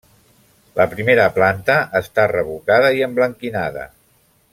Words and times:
La 0.79 0.87
primera 0.93 1.27
planta 1.35 1.75
està 1.99 2.25
revocada 2.31 2.91
i 3.01 3.05
emblanquinada. 3.09 3.85